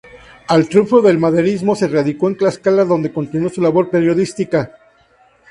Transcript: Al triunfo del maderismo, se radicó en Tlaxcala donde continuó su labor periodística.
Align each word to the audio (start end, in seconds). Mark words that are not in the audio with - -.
Al 0.47 0.67
triunfo 0.67 0.99
del 1.03 1.19
maderismo, 1.19 1.75
se 1.75 1.87
radicó 1.87 2.27
en 2.27 2.35
Tlaxcala 2.35 2.85
donde 2.85 3.13
continuó 3.13 3.49
su 3.51 3.61
labor 3.61 3.91
periodística. 3.91 4.73